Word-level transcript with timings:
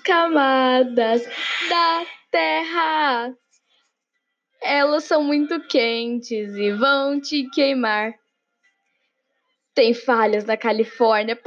camadas 0.00 1.22
da 1.68 2.06
terra. 2.30 3.34
Elas 4.62 5.04
são 5.04 5.22
muito 5.22 5.60
quentes 5.68 6.54
e 6.54 6.72
vão 6.72 7.20
te 7.20 7.48
queimar. 7.50 8.14
Tem 9.74 9.94
falhas 9.94 10.44
na 10.44 10.56
Califórnia. 10.56 11.38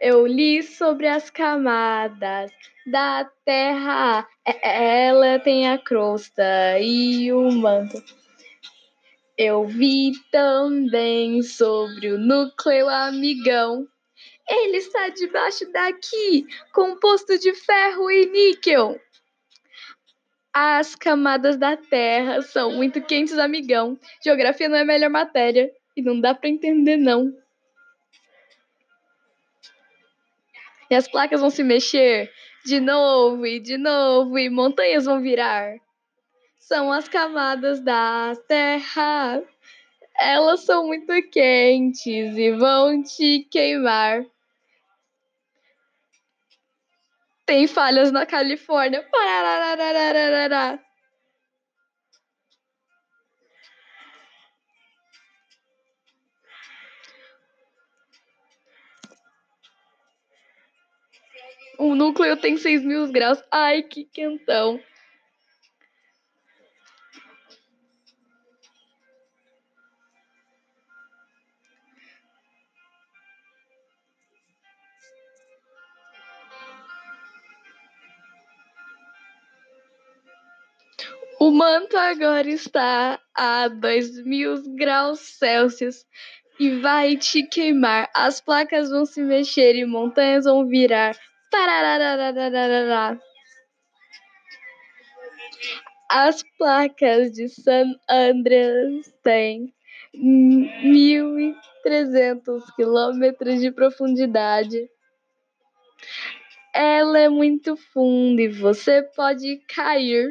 Eu 0.00 0.26
li 0.26 0.62
sobre 0.62 1.08
as 1.08 1.30
camadas 1.30 2.50
da 2.86 3.28
terra. 3.44 4.26
Ela 4.62 5.38
tem 5.38 5.68
a 5.68 5.78
crosta 5.78 6.78
e 6.80 7.32
o 7.32 7.50
manto. 7.50 8.02
Eu 9.36 9.64
vi 9.64 10.12
também 10.30 11.42
sobre 11.42 12.12
o 12.12 12.18
núcleo 12.18 12.88
amigão. 12.88 13.86
Ele 14.48 14.78
está 14.78 15.08
debaixo 15.08 15.70
daqui, 15.72 16.46
composto 16.72 17.38
de 17.38 17.54
ferro 17.54 18.10
e 18.10 18.26
níquel. 18.26 19.00
As 20.52 20.96
camadas 20.96 21.56
da 21.56 21.76
Terra 21.76 22.42
são 22.42 22.72
muito 22.72 23.00
quentes, 23.00 23.38
amigão. 23.38 23.98
Geografia 24.22 24.68
não 24.68 24.76
é 24.76 24.80
a 24.80 24.84
melhor 24.84 25.10
matéria 25.10 25.70
e 25.96 26.02
não 26.02 26.20
dá 26.20 26.34
para 26.34 26.48
entender 26.48 26.96
não. 26.96 27.32
E 30.90 30.94
as 30.94 31.06
placas 31.06 31.40
vão 31.40 31.50
se 31.50 31.62
mexer 31.62 32.32
de 32.64 32.80
novo 32.80 33.46
e 33.46 33.60
de 33.60 33.78
novo 33.78 34.36
e 34.36 34.50
montanhas 34.50 35.04
vão 35.04 35.20
virar. 35.20 35.76
São 36.58 36.92
as 36.92 37.08
camadas 37.08 37.80
da 37.80 38.32
Terra. 38.48 39.42
Elas 40.20 40.64
são 40.64 40.86
muito 40.86 41.10
quentes 41.30 42.36
e 42.36 42.52
vão 42.52 43.02
te 43.02 43.48
queimar. 43.50 44.22
Tem 47.46 47.66
falhas 47.66 48.12
na 48.12 48.26
Califórnia. 48.26 49.02
Pararararararará. 49.10 50.78
O 61.78 61.94
núcleo 61.94 62.36
tem 62.36 62.58
6 62.58 62.84
mil 62.84 63.10
graus. 63.10 63.42
Ai, 63.50 63.82
que 63.82 64.04
quentão. 64.04 64.78
Manto 81.60 81.96
agora 81.98 82.48
está 82.48 83.20
a 83.36 83.68
2 83.68 84.24
mil 84.24 84.54
graus 84.76 85.20
Celsius 85.20 86.06
e 86.58 86.80
vai 86.80 87.18
te 87.18 87.42
queimar. 87.42 88.08
As 88.14 88.40
placas 88.40 88.88
vão 88.88 89.04
se 89.04 89.20
mexer 89.20 89.76
e 89.76 89.84
montanhas 89.84 90.46
vão 90.46 90.66
virar. 90.66 91.14
Pararararararará. 91.50 93.18
As 96.10 96.42
placas 96.56 97.32
de 97.32 97.50
San 97.50 97.94
Andreas 98.08 99.12
têm 99.22 99.70
1.300 100.16 102.62
quilômetros 102.74 103.60
de 103.60 103.70
profundidade. 103.70 104.88
Ela 106.74 107.18
é 107.18 107.28
muito 107.28 107.76
funda 107.76 108.40
e 108.40 108.48
você 108.48 109.02
pode 109.14 109.58
cair. 109.68 110.30